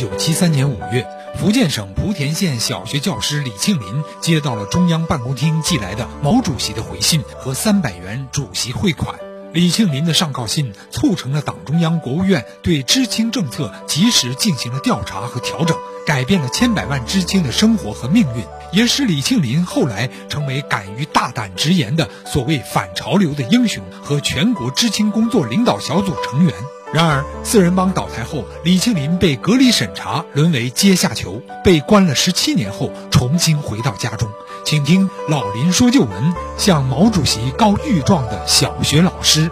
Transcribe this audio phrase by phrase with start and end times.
[0.00, 9.16] 九七三年五月，福建省莆田县小学教师李庆林接到了中央办公厅寄来的毛主席的回信和三百元主席汇款。
[9.52, 15.76] 李庆林的上告信促成了党中央、国务院对知青政策及时进行了调查和调整，
[16.10, 26.52] 改变了千百万知青的生活和命运，也使李庆林后来成为敢于大胆直言的所谓反潮流的英雄和全国知青工作领导小组成员。
[26.92, 34.28] 然而，四人帮倒台后，李庆林被隔离审查，沦为阶下囚，被关了十七年后，重新回到家中。
[34.64, 39.48] 请听老林说旧闻，向毛主席告御状的小学老师。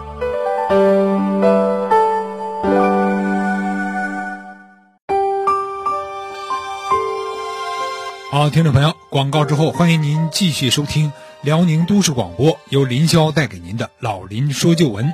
[8.31, 11.11] 好，听众朋友，广告之后，欢迎您继续收听
[11.41, 15.11] 辽宁都市广播，由林霄带给您的老林说旧闻。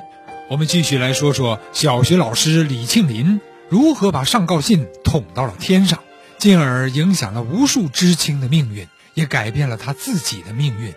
[0.50, 6.00] 我们继续来说说小学老师李庆林如何把上告信捅到了天上，
[6.36, 10.92] 进而影响了无数知青的命运，也改变了他自己的命运。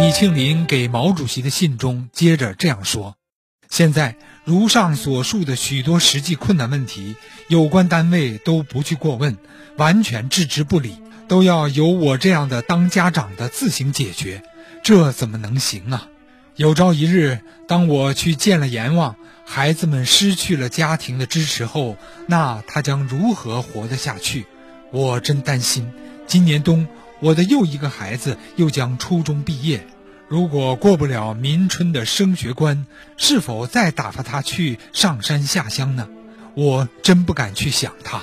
[0.00, 3.14] 李庆林给毛主席的信中接着这样说
[3.68, 7.16] ：“现在如上所述的许多实际困难问题，
[7.48, 9.36] 有关单位都不去过问，
[9.76, 10.96] 完全置之不理，
[11.28, 14.42] 都要由我这样的当家长的自行解决，
[14.82, 16.08] 这怎么能行啊？”
[16.56, 24.46] 有朝一日，当我去见了阎王，孩子们失去了家庭的支持后，那他将如何活得下去？
[24.90, 25.86] 我真担心。
[26.26, 26.86] 今年冬，
[27.20, 29.86] 我的又一个孩子又将初中毕业，
[30.28, 32.84] 如果过不了民春的升学关，
[33.16, 36.08] 是否再打发他去上山下乡呢？
[36.54, 38.22] 我真不敢去想他。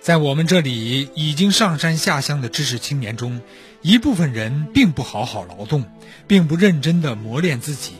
[0.00, 3.40] 在我们这里已经上山下乡的知识青年中，
[3.82, 5.84] 一部分人并不好好劳动，
[6.26, 7.92] 并不认真地磨练自己，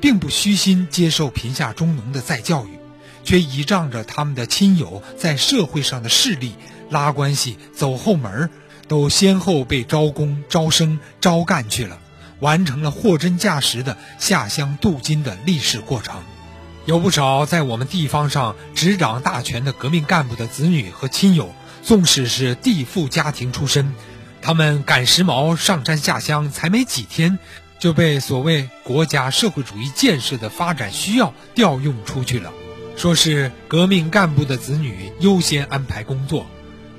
[0.00, 2.78] 并不虚心接受贫下中农的再教育，
[3.24, 6.54] 却倚仗着他们的亲友在社会上的势力
[6.88, 8.48] 拉关系、走后门，
[8.88, 11.98] 都先后被招工、招生、招干去了，
[12.40, 16.22] 完成了货真价实的下乡镀金的历史过程。
[16.86, 23.94] 有不少在我们地方上执掌大权的革命干部的子女和亲友，纵使是地富家庭出身，
[24.42, 27.38] 他们赶时髦上山下乡才没几天，
[27.78, 32.50] 就被所谓国家社会主义建设的发展需要调用出去了，
[32.96, 36.46] 说是革命干部的子女优先安排工作。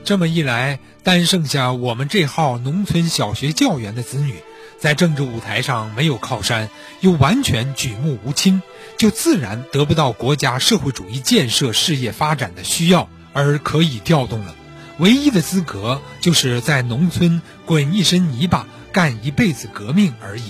[0.03, 4.35] 这么一来，单剩下我们这号农村小学教员的子女。
[4.81, 6.67] 在政治舞台上没有靠山，
[7.01, 8.63] 又完全举目无亲，
[8.97, 14.55] 就自然得不到国家社会主义建设事业发展的需要而可以调动了。
[14.97, 20.45] 唯一的资格就是在农村滚一身泥巴，干一辈子革命而已。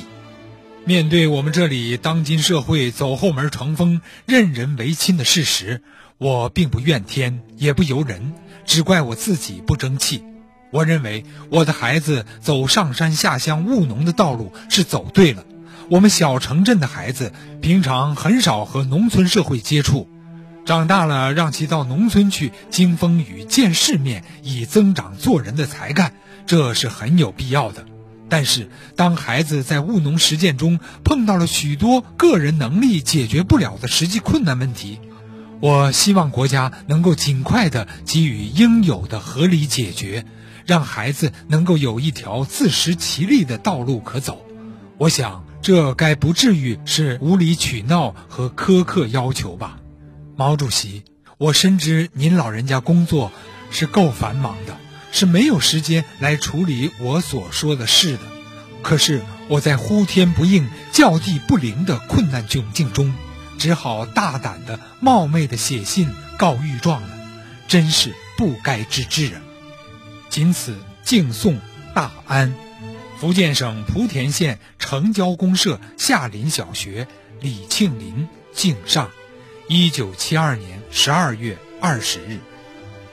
[0.86, 5.84] 面对我们这里当今社会走后门成风、任人唯亲的事实，
[6.18, 8.31] 我并不怨天，也不尤人，
[8.66, 10.24] 只怪我自己不争气。
[10.72, 15.44] 我认为我的孩子走上山下乡务农的道路是走对了。
[15.90, 20.08] 我们小城镇的孩子平常很少和农村社会接触，
[20.66, 26.14] 长大了让其到农村去经风雨、见世面，以增长做人的才干，
[26.46, 27.86] 这是很有必要的。
[28.30, 35.00] 但是，当孩子在务农实践中碰到了许多个人能力解决不了的实际困难问题，
[35.59, 40.26] 我希望国家能够尽快的给予应有的合理解决。
[40.66, 44.46] 让孩子能够有一条自食其力的道路可走，
[44.98, 49.78] 我想这该不至于是无理取闹和苛刻要求吧。
[50.36, 51.04] 毛主席，
[51.38, 53.32] 我深知您老人家工作
[53.70, 54.78] 是够繁忙的，
[55.12, 58.24] 是没有时间来处理我所说的事的。
[58.82, 63.14] 可是我在呼天不应、叫地不灵的困难窘境中，
[63.60, 67.10] 只好大胆的、冒昧的写信告御状了，
[67.68, 69.42] 真是不该之至啊。
[70.31, 71.59] 仅此敬送
[71.94, 72.56] 大安，
[73.19, 77.06] 福建省莆田县城郊公社下林小学
[77.42, 79.12] 李庆林敬上，
[79.68, 82.40] 一九七二年十二月二十日。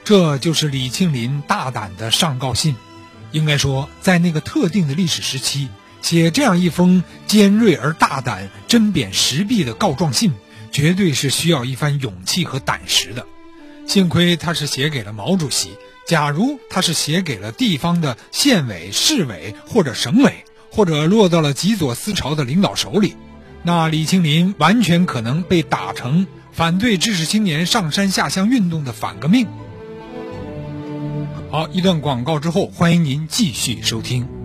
[0.04, 2.76] 这就是李庆林大胆的上告信。
[3.32, 5.68] 应该说，在那个特定的历史时期，
[6.00, 10.32] 写这样一封尖锐而大胆、针砭时弊的告状信，
[10.70, 13.26] 绝对是需要一番勇气和胆识的。
[13.88, 15.72] 幸亏他是写给了毛主席。
[16.08, 23.14] 假如他是写给了地方的县委、市委或者省委，或者落到了极左思潮的领导手里，
[23.62, 29.46] 那李庆林完全可能被打成反对知识青年上山下乡运动的反革命。
[31.50, 34.37] 好，一段广告之后，欢迎您继续收听。